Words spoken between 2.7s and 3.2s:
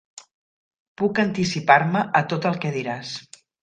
diràs.